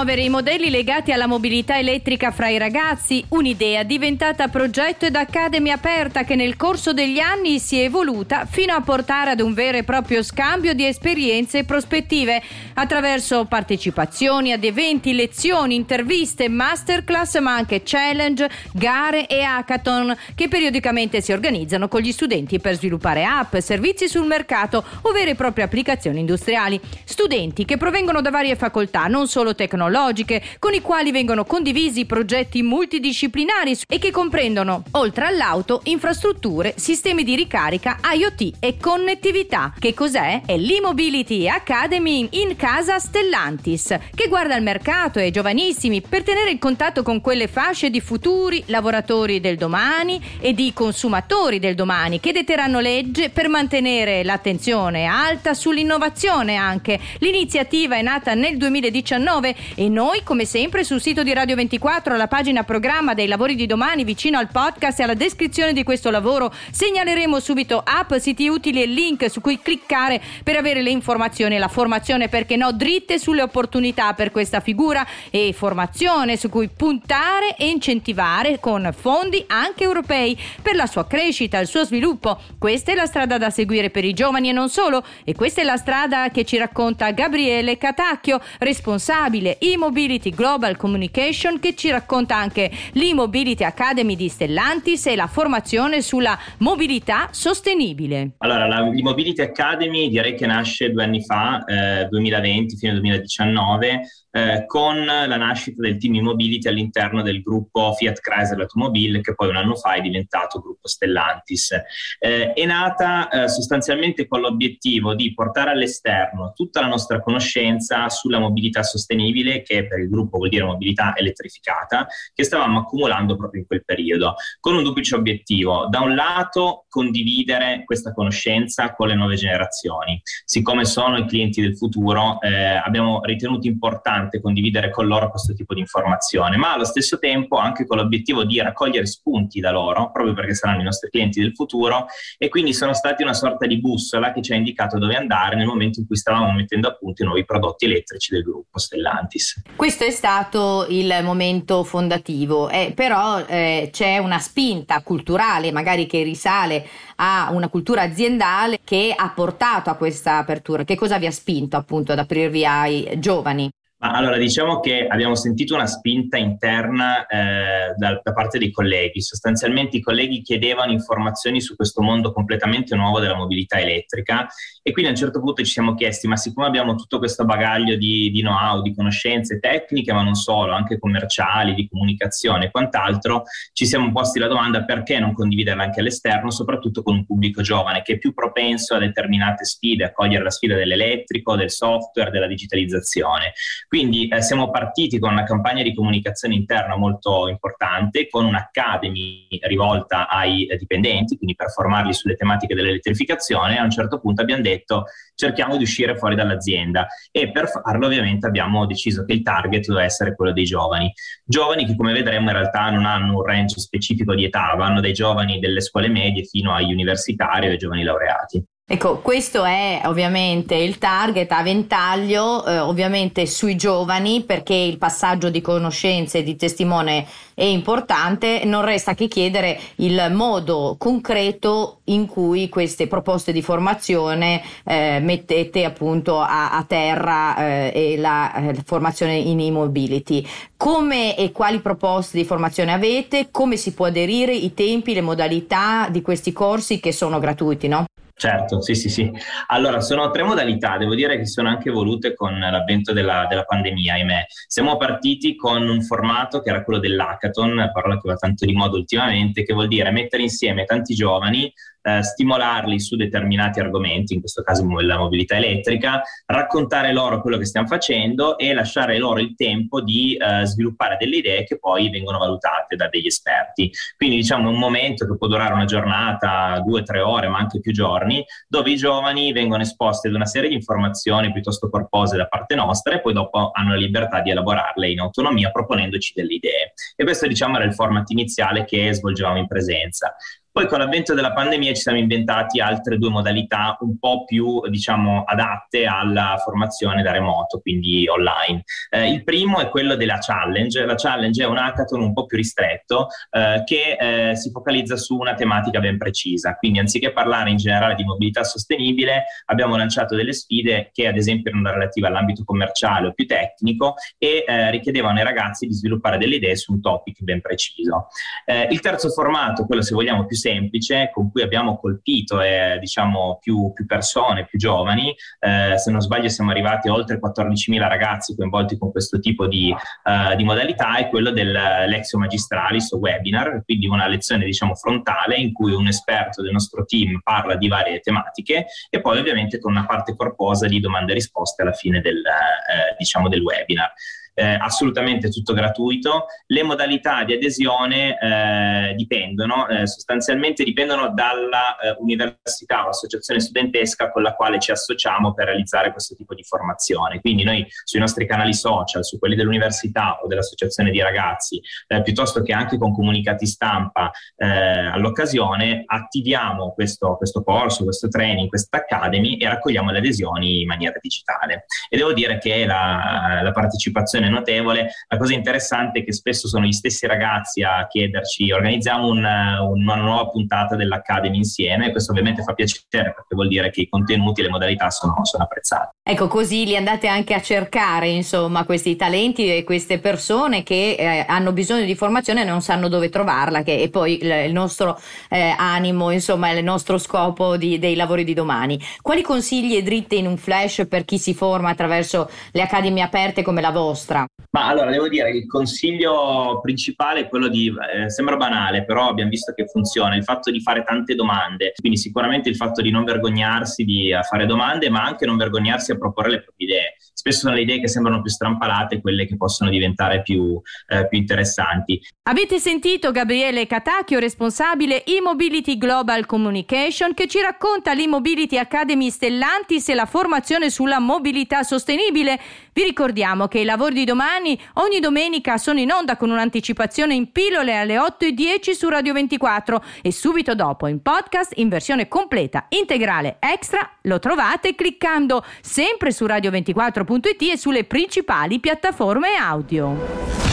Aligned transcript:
Promuovere 0.00 0.26
i 0.26 0.32
modelli 0.32 0.70
legati 0.70 1.12
alla 1.12 1.26
mobilità 1.26 1.76
elettrica 1.78 2.30
fra 2.30 2.48
i 2.48 2.56
ragazzi, 2.56 3.22
un'idea 3.28 3.82
diventata 3.82 4.48
progetto 4.48 5.04
ed 5.04 5.14
accademia 5.14 5.74
aperta 5.74 6.24
che 6.24 6.36
nel 6.36 6.56
corso 6.56 6.94
degli 6.94 7.18
anni 7.18 7.58
si 7.58 7.78
è 7.78 7.84
evoluta 7.84 8.46
fino 8.46 8.72
a 8.72 8.80
portare 8.80 9.32
ad 9.32 9.40
un 9.40 9.52
vero 9.52 9.76
e 9.76 9.84
proprio 9.84 10.22
scambio 10.22 10.72
di 10.72 10.86
esperienze 10.86 11.58
e 11.58 11.64
prospettive 11.64 12.42
attraverso 12.72 13.44
partecipazioni 13.44 14.52
ad 14.52 14.64
eventi, 14.64 15.12
lezioni, 15.12 15.74
interviste, 15.74 16.48
masterclass, 16.48 17.38
ma 17.40 17.54
anche 17.54 17.82
challenge, 17.84 18.48
gare 18.72 19.26
e 19.26 19.42
hackathon 19.42 20.16
che 20.34 20.48
periodicamente 20.48 21.20
si 21.20 21.32
organizzano 21.32 21.88
con 21.88 22.00
gli 22.00 22.12
studenti 22.12 22.58
per 22.58 22.76
sviluppare 22.76 23.26
app, 23.26 23.54
servizi 23.58 24.08
sul 24.08 24.24
mercato 24.24 24.82
o 25.02 25.12
vere 25.12 25.32
e 25.32 25.34
proprie 25.34 25.66
applicazioni 25.66 26.20
industriali. 26.20 26.80
Studenti 27.04 27.66
che 27.66 27.76
provengono 27.76 28.22
da 28.22 28.30
varie 28.30 28.56
facoltà, 28.56 29.04
non 29.04 29.28
solo 29.28 29.54
tecnologiche 29.54 29.88
tecnologiche 29.90 30.40
con 30.60 30.72
i 30.72 30.80
quali 30.80 31.10
vengono 31.10 31.44
condivisi 31.44 32.06
progetti 32.06 32.62
multidisciplinari 32.62 33.76
e 33.88 33.98
che 33.98 34.10
comprendono, 34.10 34.84
oltre 34.92 35.26
all'auto, 35.26 35.80
infrastrutture, 35.84 36.74
sistemi 36.76 37.24
di 37.24 37.34
ricarica, 37.34 37.98
IoT 38.02 38.52
e 38.60 38.76
connettività. 38.80 39.74
Che 39.76 39.92
cos'è? 39.92 40.42
È 40.46 40.56
l'e-Mobility 40.56 41.48
Academy 41.48 42.28
in 42.32 42.54
casa 42.56 42.98
Stellantis, 42.98 43.96
che 44.14 44.28
guarda 44.28 44.56
il 44.56 44.62
mercato 44.62 45.18
e 45.18 45.26
i 45.26 45.30
giovanissimi 45.32 46.00
per 46.00 46.22
tenere 46.22 46.50
in 46.50 46.58
contatto 46.58 47.02
con 47.02 47.20
quelle 47.20 47.48
fasce 47.48 47.90
di 47.90 48.00
futuri 48.00 48.62
lavoratori 48.66 49.40
del 49.40 49.56
domani 49.56 50.22
e 50.40 50.54
di 50.54 50.72
consumatori 50.72 51.58
del 51.58 51.74
domani 51.74 52.20
che 52.20 52.32
detteranno 52.32 52.78
legge 52.78 53.30
per 53.30 53.48
mantenere 53.48 54.22
l'attenzione 54.22 55.06
alta 55.06 55.54
sull'innovazione 55.54 56.54
anche. 56.54 57.00
L'iniziativa 57.18 57.96
è 57.96 58.02
nata 58.02 58.34
nel 58.34 58.56
2019 58.56 59.54
e 59.74 59.88
noi, 59.88 60.22
come 60.22 60.44
sempre, 60.44 60.84
sul 60.84 61.00
sito 61.00 61.22
di 61.22 61.32
Radio 61.32 61.56
24, 61.56 62.14
alla 62.14 62.28
pagina 62.28 62.64
programma 62.64 63.14
dei 63.14 63.26
lavori 63.26 63.54
di 63.54 63.66
domani, 63.66 64.04
vicino 64.04 64.38
al 64.38 64.48
podcast 64.50 65.00
e 65.00 65.02
alla 65.04 65.14
descrizione 65.14 65.72
di 65.72 65.82
questo 65.82 66.10
lavoro, 66.10 66.52
segnaleremo 66.70 67.38
subito 67.40 67.80
app, 67.84 68.14
siti 68.14 68.48
utili 68.48 68.82
e 68.82 68.86
link 68.86 69.30
su 69.30 69.40
cui 69.40 69.60
cliccare 69.60 70.20
per 70.42 70.56
avere 70.56 70.82
le 70.82 70.90
informazioni 70.90 71.56
e 71.56 71.58
la 71.58 71.68
formazione, 71.68 72.28
perché 72.28 72.56
no, 72.56 72.72
dritte 72.72 73.18
sulle 73.18 73.42
opportunità 73.42 74.12
per 74.14 74.30
questa 74.30 74.60
figura 74.60 75.06
e 75.30 75.52
formazione 75.56 76.36
su 76.36 76.48
cui 76.48 76.68
puntare 76.68 77.56
e 77.56 77.68
incentivare 77.68 78.58
con 78.60 78.92
fondi 78.96 79.44
anche 79.46 79.84
europei 79.84 80.38
per 80.60 80.74
la 80.74 80.86
sua 80.86 81.06
crescita, 81.06 81.58
il 81.58 81.66
suo 81.66 81.84
sviluppo. 81.84 82.40
Questa 82.58 82.92
è 82.92 82.94
la 82.94 83.06
strada 83.06 83.38
da 83.38 83.50
seguire 83.50 83.90
per 83.90 84.04
i 84.04 84.12
giovani 84.12 84.48
e 84.48 84.52
non 84.52 84.68
solo, 84.68 85.04
e 85.24 85.34
questa 85.34 85.60
è 85.60 85.64
la 85.64 85.76
strada 85.76 86.30
che 86.30 86.44
ci 86.44 86.56
racconta 86.56 87.10
Gabriele 87.10 87.78
Catacchio, 87.78 88.40
responsabile 88.58 89.58
e-Mobility 89.60 90.30
Global 90.30 90.76
Communication 90.76 91.60
che 91.60 91.74
ci 91.76 91.90
racconta 91.90 92.34
anche 92.34 92.70
l'e-Mobility 92.92 93.62
Academy 93.62 94.16
di 94.16 94.28
Stellantis 94.28 95.06
e 95.06 95.16
la 95.16 95.26
formazione 95.26 96.00
sulla 96.00 96.38
mobilità 96.58 97.28
sostenibile. 97.30 98.30
Allora, 98.38 98.66
la 98.66 98.90
e-Mobility 98.90 99.42
Academy 99.42 100.08
direi 100.08 100.34
che 100.34 100.46
nasce 100.46 100.90
due 100.90 101.04
anni 101.04 101.22
fa, 101.22 101.62
eh, 101.64 102.06
2020, 102.06 102.76
fine 102.76 102.92
2019, 102.92 104.00
eh, 104.32 104.64
con 104.66 105.04
la 105.04 105.36
nascita 105.36 105.82
del 105.82 105.98
team 105.98 106.14
Immobility 106.14 106.68
all'interno 106.68 107.22
del 107.22 107.42
gruppo 107.42 107.92
Fiat 107.94 108.20
Chrysler 108.20 108.60
Automobile 108.60 109.20
che 109.20 109.34
poi 109.34 109.48
un 109.48 109.56
anno 109.56 109.74
fa 109.74 109.94
è 109.94 110.00
diventato 110.00 110.60
gruppo 110.60 110.86
Stellantis. 110.86 111.72
Eh, 112.18 112.52
è 112.52 112.64
nata 112.64 113.28
eh, 113.28 113.48
sostanzialmente 113.48 114.26
con 114.28 114.40
l'obiettivo 114.40 115.14
di 115.14 115.34
portare 115.34 115.70
all'esterno 115.70 116.52
tutta 116.54 116.80
la 116.80 116.86
nostra 116.86 117.20
conoscenza 117.20 118.08
sulla 118.08 118.38
mobilità 118.38 118.82
sostenibile 118.82 119.62
che 119.62 119.86
per 119.86 119.98
il 119.98 120.08
gruppo 120.08 120.38
vuol 120.38 120.48
dire 120.48 120.64
mobilità 120.64 121.14
elettrificata 121.16 122.06
che 122.32 122.44
stavamo 122.44 122.80
accumulando 122.80 123.36
proprio 123.36 123.62
in 123.62 123.66
quel 123.66 123.84
periodo 123.84 124.34
con 124.60 124.74
un 124.74 124.84
duplice 124.84 125.16
obiettivo. 125.16 125.86
Da 125.88 126.00
un 126.00 126.14
lato 126.14 126.86
condividere 126.88 127.82
questa 127.84 128.12
conoscenza 128.12 128.92
con 128.94 129.08
le 129.08 129.14
nuove 129.14 129.34
generazioni. 129.34 130.20
Siccome 130.44 130.84
sono 130.84 131.16
i 131.18 131.26
clienti 131.26 131.60
del 131.60 131.76
futuro 131.76 132.40
eh, 132.40 132.76
abbiamo 132.76 133.20
ritenuto 133.24 133.66
importante 133.66 134.19
importante 134.20 134.40
condividere 134.40 134.90
con 134.90 135.06
loro 135.06 135.30
questo 135.30 135.54
tipo 135.54 135.74
di 135.74 135.80
informazione, 135.80 136.56
ma 136.56 136.74
allo 136.74 136.84
stesso 136.84 137.18
tempo 137.18 137.56
anche 137.56 137.86
con 137.86 137.96
l'obiettivo 137.96 138.44
di 138.44 138.60
raccogliere 138.60 139.06
spunti 139.06 139.60
da 139.60 139.70
loro, 139.70 140.10
proprio 140.12 140.34
perché 140.34 140.54
saranno 140.54 140.80
i 140.80 140.84
nostri 140.84 141.10
clienti 141.10 141.40
del 141.40 141.54
futuro, 141.54 142.06
e 142.38 142.48
quindi 142.48 142.72
sono 142.74 142.92
stati 142.92 143.22
una 143.22 143.34
sorta 143.34 143.66
di 143.66 143.80
bussola 143.80 144.32
che 144.32 144.42
ci 144.42 144.52
ha 144.52 144.56
indicato 144.56 144.98
dove 144.98 145.16
andare 145.16 145.56
nel 145.56 145.66
momento 145.66 146.00
in 146.00 146.06
cui 146.06 146.16
stavamo 146.16 146.52
mettendo 146.52 146.88
a 146.88 146.94
punto 146.94 147.22
i 147.22 147.26
nuovi 147.26 147.44
prodotti 147.44 147.86
elettrici 147.86 148.32
del 148.32 148.42
gruppo 148.42 148.78
Stellantis. 148.78 149.62
Questo 149.76 150.04
è 150.04 150.10
stato 150.10 150.86
il 150.88 151.20
momento 151.22 151.84
fondativo, 151.84 152.68
eh, 152.68 152.92
però 152.94 153.44
eh, 153.46 153.88
c'è 153.92 154.18
una 154.18 154.38
spinta 154.38 155.02
culturale, 155.02 155.72
magari 155.72 156.06
che 156.06 156.22
risale 156.22 156.86
a 157.16 157.48
una 157.52 157.68
cultura 157.68 158.02
aziendale 158.02 158.78
che 158.82 159.12
ha 159.16 159.30
portato 159.30 159.90
a 159.90 159.94
questa 159.94 160.38
apertura. 160.38 160.84
Che 160.84 160.96
cosa 160.96 161.18
vi 161.18 161.26
ha 161.26 161.30
spinto 161.30 161.76
appunto 161.76 162.12
ad 162.12 162.18
aprirvi 162.18 162.64
ai 162.64 163.18
giovani? 163.18 163.70
Ma 164.02 164.12
allora 164.12 164.38
diciamo 164.38 164.80
che 164.80 165.06
abbiamo 165.06 165.34
sentito 165.34 165.74
una 165.74 165.84
spinta 165.84 166.38
interna 166.38 167.26
eh, 167.26 167.92
da, 167.98 168.18
da, 168.22 168.32
parte 168.32 168.56
dei 168.56 168.70
colleghi. 168.70 169.20
Sostanzialmente 169.20 169.98
i 169.98 170.00
colleghi 170.00 170.40
chiedevano 170.40 170.90
informazioni 170.90 171.60
su 171.60 171.76
questo 171.76 172.00
mondo 172.00 172.32
completamente 172.32 172.96
nuovo 172.96 173.20
della 173.20 173.36
mobilità 173.36 173.78
elettrica 173.78 174.46
e 174.82 174.92
quindi 174.92 175.10
a 175.10 175.12
un 175.12 175.20
certo 175.20 175.40
punto 175.40 175.62
ci 175.62 175.70
siamo 175.70 175.92
chiesti, 175.94 176.26
ma 176.28 176.36
siccome 176.36 176.66
abbiamo 176.66 176.94
tutto 176.94 177.18
questo 177.18 177.44
bagaglio 177.44 177.96
di, 177.96 178.30
di 178.30 178.40
know-how, 178.40 178.80
di 178.80 178.94
conoscenze 178.94 179.58
tecniche, 179.58 180.14
ma 180.14 180.22
non 180.22 180.34
solo, 180.34 180.72
anche 180.72 180.98
commerciali, 180.98 181.74
di 181.74 181.86
comunicazione 181.86 182.66
e 182.66 182.70
quant'altro, 182.70 183.42
ci 183.74 183.84
siamo 183.84 184.10
posti 184.12 184.38
la 184.38 184.48
domanda 184.48 184.82
perché 184.82 185.18
non 185.18 185.34
condividerla 185.34 185.82
anche 185.82 186.00
all'esterno, 186.00 186.50
soprattutto 186.50 187.02
con 187.02 187.16
un 187.16 187.26
pubblico 187.26 187.60
giovane 187.60 188.00
che 188.00 188.14
è 188.14 188.18
più 188.18 188.32
propenso 188.32 188.94
a 188.94 188.98
determinate 188.98 189.66
sfide, 189.66 190.04
a 190.04 190.12
cogliere 190.12 190.42
la 190.42 190.50
sfida 190.50 190.74
dell'elettrico, 190.74 191.54
del 191.54 191.70
software, 191.70 192.30
della 192.30 192.46
digitalizzazione. 192.46 193.52
Quindi 193.90 194.28
eh, 194.28 194.40
siamo 194.40 194.70
partiti 194.70 195.18
con 195.18 195.32
una 195.32 195.42
campagna 195.42 195.82
di 195.82 195.92
comunicazione 195.92 196.54
interna 196.54 196.94
molto 196.94 197.48
importante, 197.48 198.28
con 198.28 198.44
un'academy 198.44 199.48
rivolta 199.62 200.28
ai 200.28 200.68
dipendenti, 200.78 201.34
quindi 201.36 201.56
per 201.56 201.72
formarli 201.72 202.14
sulle 202.14 202.36
tematiche 202.36 202.76
dell'elettrificazione. 202.76 203.78
A 203.78 203.82
un 203.82 203.90
certo 203.90 204.20
punto 204.20 204.42
abbiamo 204.42 204.62
detto 204.62 205.06
cerchiamo 205.34 205.76
di 205.76 205.82
uscire 205.82 206.16
fuori 206.16 206.36
dall'azienda 206.36 207.08
e 207.32 207.50
per 207.50 207.66
farlo 207.66 208.06
ovviamente 208.06 208.46
abbiamo 208.46 208.86
deciso 208.86 209.24
che 209.24 209.32
il 209.32 209.42
target 209.42 209.84
doveva 209.84 210.04
essere 210.04 210.36
quello 210.36 210.52
dei 210.52 210.62
giovani. 210.62 211.12
Giovani 211.44 211.84
che 211.84 211.96
come 211.96 212.12
vedremo 212.12 212.46
in 212.50 212.54
realtà 212.54 212.90
non 212.90 213.06
hanno 213.06 213.38
un 213.38 213.42
range 213.42 213.80
specifico 213.80 214.36
di 214.36 214.44
età, 214.44 214.72
vanno 214.76 215.00
dai 215.00 215.12
giovani 215.12 215.58
delle 215.58 215.80
scuole 215.80 216.06
medie 216.06 216.44
fino 216.44 216.72
agli 216.72 216.92
universitari 216.92 217.66
o 217.66 217.70
ai 217.70 217.76
giovani 217.76 218.04
laureati. 218.04 218.64
Ecco, 218.92 219.18
questo 219.20 219.62
è 219.62 220.02
ovviamente 220.06 220.74
il 220.74 220.98
target 220.98 221.52
a 221.52 221.62
ventaglio, 221.62 222.66
eh, 222.66 222.80
ovviamente 222.80 223.46
sui 223.46 223.76
giovani, 223.76 224.42
perché 224.42 224.74
il 224.74 224.98
passaggio 224.98 225.48
di 225.48 225.60
conoscenze 225.60 226.38
e 226.38 226.42
di 226.42 226.56
testimone 226.56 227.24
è 227.54 227.62
importante. 227.62 228.62
Non 228.64 228.84
resta 228.84 229.14
che 229.14 229.28
chiedere 229.28 229.78
il 229.98 230.32
modo 230.32 230.96
concreto 230.98 232.00
in 232.06 232.26
cui 232.26 232.68
queste 232.68 233.06
proposte 233.06 233.52
di 233.52 233.62
formazione 233.62 234.60
eh, 234.84 235.20
mettete 235.20 235.84
appunto 235.84 236.40
a, 236.40 236.72
a 236.72 236.82
terra 236.82 237.58
eh, 237.58 237.92
e 237.94 238.16
la 238.16 238.52
eh, 238.52 238.74
formazione 238.84 239.36
in 239.36 239.60
e-mobility. 239.60 240.44
Come 240.76 241.36
e 241.36 241.52
quali 241.52 241.78
proposte 241.78 242.36
di 242.36 242.44
formazione 242.44 242.92
avete? 242.92 243.52
Come 243.52 243.76
si 243.76 243.94
può 243.94 244.06
aderire? 244.06 244.52
I 244.52 244.74
tempi, 244.74 245.14
le 245.14 245.20
modalità 245.20 246.08
di 246.10 246.22
questi 246.22 246.50
corsi 246.50 246.98
che 246.98 247.12
sono 247.12 247.38
gratuiti, 247.38 247.86
no? 247.86 248.06
Certo, 248.40 248.80
sì, 248.80 248.94
sì, 248.94 249.10
sì. 249.10 249.30
Allora, 249.66 250.00
sono 250.00 250.30
tre 250.30 250.42
modalità, 250.42 250.96
devo 250.96 251.14
dire 251.14 251.36
che 251.36 251.44
sono 251.44 251.68
anche 251.68 251.90
evolute 251.90 252.32
con 252.32 252.58
l'avvento 252.58 253.12
della, 253.12 253.44
della, 253.46 253.64
pandemia, 253.64 254.14
ahimè. 254.14 254.46
Siamo 254.66 254.96
partiti 254.96 255.54
con 255.54 255.86
un 255.86 256.00
formato 256.00 256.62
che 256.62 256.70
era 256.70 256.82
quello 256.82 257.00
dell'hackathon, 257.00 257.90
parola 257.92 258.18
che 258.18 258.26
va 258.30 258.36
tanto 258.36 258.64
di 258.64 258.72
moda 258.72 258.96
ultimamente, 258.96 259.62
che 259.62 259.74
vuol 259.74 259.88
dire 259.88 260.10
mettere 260.10 260.42
insieme 260.42 260.86
tanti 260.86 261.14
giovani, 261.14 261.70
eh, 262.02 262.22
stimolarli 262.22 262.98
su 262.98 263.16
determinati 263.16 263.80
argomenti, 263.80 264.34
in 264.34 264.40
questo 264.40 264.62
caso 264.62 264.86
la 265.00 265.18
mobilità 265.18 265.56
elettrica, 265.56 266.22
raccontare 266.46 267.12
loro 267.12 267.40
quello 267.40 267.58
che 267.58 267.66
stiamo 267.66 267.86
facendo 267.86 268.56
e 268.56 268.72
lasciare 268.72 269.18
loro 269.18 269.40
il 269.40 269.54
tempo 269.54 270.00
di 270.00 270.34
eh, 270.36 270.64
sviluppare 270.64 271.16
delle 271.18 271.36
idee 271.36 271.64
che 271.64 271.78
poi 271.78 272.08
vengono 272.08 272.38
valutate 272.38 272.96
da 272.96 273.08
degli 273.08 273.26
esperti. 273.26 273.90
Quindi 274.16 274.36
diciamo 274.36 274.70
un 274.70 274.78
momento 274.78 275.26
che 275.26 275.36
può 275.36 275.46
durare 275.46 275.74
una 275.74 275.84
giornata, 275.84 276.80
due, 276.84 277.02
tre 277.02 277.20
ore, 277.20 277.48
ma 277.48 277.58
anche 277.58 277.80
più 277.80 277.92
giorni, 277.92 278.29
dove 278.68 278.90
i 278.90 278.96
giovani 278.96 279.52
vengono 279.52 279.82
esposti 279.82 280.28
ad 280.28 280.34
una 280.34 280.46
serie 280.46 280.68
di 280.68 280.74
informazioni 280.74 281.52
piuttosto 281.52 281.88
corpose 281.88 282.36
da 282.36 282.46
parte 282.46 282.74
nostra 282.74 283.14
e 283.14 283.20
poi 283.20 283.32
dopo 283.32 283.70
hanno 283.72 283.90
la 283.90 283.96
libertà 283.96 284.40
di 284.40 284.50
elaborarle 284.50 285.10
in 285.10 285.20
autonomia 285.20 285.70
proponendoci 285.70 286.32
delle 286.34 286.54
idee. 286.54 286.92
E 287.16 287.24
questo 287.24 287.46
diciamo 287.46 287.76
era 287.76 287.84
il 287.84 287.94
format 287.94 288.28
iniziale 288.30 288.84
che 288.84 289.12
svolgevamo 289.12 289.58
in 289.58 289.66
presenza. 289.66 290.34
Poi 290.72 290.86
con 290.86 291.00
l'avvento 291.00 291.34
della 291.34 291.52
pandemia 291.52 291.92
ci 291.94 292.00
siamo 292.00 292.18
inventati 292.18 292.80
altre 292.80 293.18
due 293.18 293.28
modalità 293.28 293.96
un 294.00 294.18
po' 294.20 294.44
più 294.44 294.80
diciamo 294.88 295.42
adatte 295.44 296.04
alla 296.04 296.60
formazione 296.62 297.22
da 297.22 297.32
remoto, 297.32 297.80
quindi 297.80 298.28
online. 298.28 298.84
Eh, 299.10 299.32
il 299.32 299.42
primo 299.42 299.80
è 299.80 299.88
quello 299.88 300.14
della 300.14 300.38
challenge. 300.38 301.04
La 301.04 301.16
challenge 301.16 301.64
è 301.64 301.66
un 301.66 301.76
hackathon 301.76 302.20
un 302.20 302.32
po' 302.32 302.46
più 302.46 302.56
ristretto 302.56 303.26
eh, 303.50 303.82
che 303.84 304.16
eh, 304.50 304.54
si 304.54 304.70
focalizza 304.70 305.16
su 305.16 305.36
una 305.36 305.54
tematica 305.54 305.98
ben 305.98 306.18
precisa. 306.18 306.76
Quindi 306.76 307.00
anziché 307.00 307.32
parlare 307.32 307.70
in 307.70 307.76
generale 307.76 308.14
di 308.14 308.22
mobilità 308.22 308.62
sostenibile, 308.62 309.46
abbiamo 309.66 309.96
lanciato 309.96 310.36
delle 310.36 310.52
sfide 310.52 311.10
che 311.12 311.26
ad 311.26 311.36
esempio 311.36 311.72
erano 311.72 311.90
relative 311.90 312.28
all'ambito 312.28 312.62
commerciale 312.62 313.26
o 313.26 313.32
più 313.32 313.44
tecnico 313.44 314.14
e 314.38 314.64
eh, 314.64 314.90
richiedevano 314.92 315.38
ai 315.38 315.44
ragazzi 315.44 315.88
di 315.88 315.94
sviluppare 315.94 316.38
delle 316.38 316.54
idee 316.54 316.76
su 316.76 316.92
un 316.92 317.00
topic 317.00 317.42
ben 317.42 317.60
preciso. 317.60 318.28
Eh, 318.64 318.86
il 318.92 319.00
terzo 319.00 319.30
formato, 319.30 319.84
quello 319.84 320.02
se 320.02 320.14
vogliamo 320.14 320.46
più 320.46 320.58
semplice 320.60 321.30
con 321.32 321.50
cui 321.50 321.62
abbiamo 321.62 321.98
colpito 321.98 322.60
eh, 322.60 322.98
diciamo, 323.00 323.58
più, 323.60 323.92
più, 323.92 324.06
persone, 324.06 324.66
più 324.66 324.78
giovani. 324.78 325.34
Eh, 325.58 325.98
se 325.98 326.10
non 326.10 326.20
sbaglio 326.20 326.48
siamo 326.48 326.70
arrivati 326.70 327.08
a 327.08 327.12
oltre 327.12 327.40
14.000 327.40 327.98
ragazzi 327.98 328.54
coinvolti 328.54 328.98
con 328.98 329.10
questo 329.10 329.38
tipo 329.40 329.66
di, 329.66 329.92
uh, 329.92 330.54
di 330.54 330.64
modalità, 330.64 331.16
è 331.16 331.28
quello 331.28 331.50
dell'Exio 331.50 332.38
Magistralis 332.38 333.12
o 333.12 333.18
webinar, 333.18 333.82
quindi 333.84 334.06
una 334.06 334.26
lezione 334.26 334.64
diciamo, 334.64 334.94
frontale 334.94 335.56
in 335.56 335.72
cui 335.72 335.92
un 335.92 336.06
esperto 336.06 336.62
del 336.62 336.72
nostro 336.72 337.04
team 337.04 337.40
parla 337.42 337.76
di 337.76 337.88
varie 337.88 338.20
tematiche 338.20 338.86
e 339.08 339.20
poi 339.20 339.38
ovviamente 339.38 339.78
con 339.78 339.92
una 339.92 340.06
parte 340.06 340.36
corposa 340.36 340.86
di 340.86 341.00
domande 341.00 341.32
e 341.32 341.34
risposte 341.36 341.82
alla 341.82 341.92
fine 341.92 342.20
del, 342.20 342.36
eh, 342.36 343.14
diciamo, 343.18 343.48
del 343.48 343.62
webinar 343.62 344.12
eh, 344.60 344.76
assolutamente 344.78 345.48
tutto 345.48 345.72
gratuito. 345.72 346.46
Le 346.66 346.82
modalità 346.82 347.44
di 347.44 347.54
adesione 347.54 348.38
eh, 348.38 349.14
dipendono, 349.14 349.88
eh, 349.88 350.06
sostanzialmente 350.06 350.84
dipendono 350.84 351.32
dalla 351.32 351.96
eh, 351.98 352.16
università 352.18 353.06
o 353.06 353.08
associazione 353.08 353.60
studentesca 353.60 354.30
con 354.30 354.42
la 354.42 354.54
quale 354.54 354.78
ci 354.78 354.90
associamo 354.90 355.54
per 355.54 355.66
realizzare 355.66 356.12
questo 356.12 356.34
tipo 356.34 356.54
di 356.54 356.62
formazione. 356.62 357.40
Quindi 357.40 357.64
noi 357.64 357.86
sui 358.04 358.20
nostri 358.20 358.46
canali 358.46 358.74
social, 358.74 359.24
su 359.24 359.38
quelli 359.38 359.56
dell'università 359.56 360.38
o 360.42 360.46
dell'associazione 360.46 361.10
di 361.10 361.22
ragazzi, 361.22 361.80
eh, 362.08 362.22
piuttosto 362.22 362.62
che 362.62 362.74
anche 362.74 362.98
con 362.98 363.14
comunicati 363.14 363.66
stampa 363.66 364.30
eh, 364.56 364.66
all'occasione, 364.66 366.02
attiviamo 366.04 366.92
questo, 366.92 367.36
questo 367.36 367.62
corso, 367.62 368.04
questo 368.04 368.28
training, 368.28 368.68
questa 368.68 368.98
academy 368.98 369.56
e 369.56 369.68
raccogliamo 369.68 370.10
le 370.10 370.18
adesioni 370.18 370.82
in 370.82 370.86
maniera 370.86 371.14
digitale. 371.18 371.86
E 372.10 372.18
devo 372.18 372.34
dire 372.34 372.58
che 372.58 372.84
la, 372.84 373.60
la 373.62 373.70
partecipazione 373.70 374.48
notevole. 374.50 375.08
La 375.28 375.36
cosa 375.36 375.54
interessante 375.54 376.20
è 376.20 376.24
che 376.24 376.32
spesso 376.32 376.68
sono 376.68 376.84
gli 376.84 376.92
stessi 376.92 377.26
ragazzi 377.26 377.82
a 377.82 378.06
chiederci 378.06 378.70
organizziamo 378.70 379.28
un, 379.28 379.38
una 379.38 380.14
nuova 380.14 380.48
puntata 380.48 380.96
dell'Academy 380.96 381.56
insieme 381.56 382.08
e 382.08 382.10
questo 382.10 382.32
ovviamente 382.32 382.62
fa 382.62 382.74
piacere 382.74 383.32
perché 383.34 383.54
vuol 383.54 383.68
dire 383.68 383.90
che 383.90 384.02
i 384.02 384.08
contenuti 384.08 384.60
e 384.60 384.64
le 384.64 384.70
modalità 384.70 385.10
sono, 385.10 385.44
sono 385.44 385.64
apprezzati. 385.64 386.16
Ecco, 386.30 386.46
così 386.46 386.84
li 386.86 386.94
andate 386.94 387.26
anche 387.26 387.54
a 387.54 387.60
cercare, 387.60 388.28
insomma, 388.28 388.84
questi 388.84 389.16
talenti 389.16 389.66
e 389.66 389.82
queste 389.82 390.20
persone 390.20 390.84
che 390.84 391.16
eh, 391.18 391.44
hanno 391.48 391.72
bisogno 391.72 392.04
di 392.04 392.14
formazione 392.14 392.62
e 392.62 392.64
non 392.64 392.82
sanno 392.82 393.08
dove 393.08 393.30
trovarla, 393.30 393.82
che 393.82 394.00
è 394.00 394.08
poi 394.10 394.38
il, 394.40 394.72
nostro 394.72 395.20
eh, 395.48 395.74
animo, 395.76 396.30
insomma, 396.30 396.70
il 396.70 396.84
nostro 396.84 397.18
scopo 397.18 397.76
di, 397.76 397.98
dei 397.98 398.14
lavori 398.14 398.44
di 398.44 398.54
domani. 398.54 398.96
Quali 399.20 399.42
consigli 399.42 399.96
e 399.96 400.04
dritte 400.04 400.36
in 400.36 400.46
un 400.46 400.56
flash 400.56 401.04
per 401.08 401.24
chi 401.24 401.36
si 401.36 401.52
forma 401.52 401.90
attraverso 401.90 402.48
le 402.70 402.82
accademie 402.82 403.24
aperte 403.24 403.62
come 403.62 403.80
la 403.80 403.90
vostra? 403.90 404.46
Ma 404.72 404.86
allora 404.86 405.10
devo 405.10 405.28
dire 405.28 405.50
che 405.50 405.56
il 405.56 405.66
consiglio 405.66 406.78
principale 406.80 407.40
è 407.40 407.48
quello 407.48 407.66
di, 407.66 407.88
eh, 407.88 408.30
sembra 408.30 408.56
banale, 408.56 409.04
però 409.04 409.26
abbiamo 409.26 409.50
visto 409.50 409.72
che 409.72 409.88
funziona, 409.88 410.36
il 410.36 410.44
fatto 410.44 410.70
di 410.70 410.80
fare 410.80 411.02
tante 411.02 411.34
domande, 411.34 411.92
quindi 411.98 412.16
sicuramente 412.16 412.68
il 412.68 412.76
fatto 412.76 413.02
di 413.02 413.10
non 413.10 413.24
vergognarsi 413.24 414.04
di 414.04 414.30
fare 414.48 414.66
domande, 414.66 415.10
ma 415.10 415.24
anche 415.24 415.44
non 415.44 415.56
vergognarsi 415.56 416.12
a 416.12 416.18
proporre 416.20 416.50
le 416.50 416.62
proprie 416.62 416.86
idee. 416.86 417.16
Spesso 417.40 417.60
sono 417.60 417.74
le 417.74 417.82
idee 417.82 418.00
che 418.00 418.08
sembrano 418.08 418.42
più 418.42 418.50
strampalate 418.50 419.20
quelle 419.20 419.46
che 419.46 419.56
possono 419.56 419.88
diventare 419.88 420.42
più, 420.42 420.80
eh, 421.08 421.26
più 421.26 421.38
interessanti. 421.38 422.20
Avete 422.42 422.78
sentito 422.78 423.30
Gabriele 423.30 423.86
Catacchio, 423.86 424.38
responsabile 424.38 425.24
e-Mobility 425.24 425.96
Global 425.96 426.44
Communication, 426.44 427.32
che 427.32 427.46
ci 427.46 427.60
racconta 427.60 428.12
l'e-Mobility 428.12 428.76
Academy 428.76 429.30
Stellantis 429.30 430.08
e 430.08 430.14
la 430.14 430.26
formazione 430.26 430.90
sulla 430.90 431.18
mobilità 431.18 431.82
sostenibile. 431.82 432.60
Vi 432.92 433.02
ricordiamo 433.04 433.68
che 433.68 433.78
i 433.78 433.84
lavori 433.84 434.14
di 434.14 434.24
domani 434.24 434.78
ogni 434.94 435.20
domenica 435.20 435.78
sono 435.78 436.00
in 436.00 436.10
onda 436.10 436.36
con 436.36 436.50
un'anticipazione 436.50 437.34
in 437.34 437.52
pillole 437.52 437.96
alle 437.96 438.16
8.10 438.16 438.90
su 438.90 439.08
Radio 439.08 439.32
24 439.32 440.04
e 440.20 440.32
subito 440.32 440.74
dopo 440.74 441.06
in 441.06 441.22
podcast 441.22 441.72
in 441.76 441.88
versione 441.88 442.28
completa, 442.28 442.86
integrale, 442.90 443.56
extra, 443.60 444.18
lo 444.22 444.38
trovate 444.38 444.94
cliccando 444.94 445.64
sempre 446.00 446.32
su 446.32 446.46
radio24.it 446.46 447.60
e 447.72 447.76
sulle 447.76 448.04
principali 448.04 448.80
piattaforme 448.80 449.56
audio. 449.56 450.69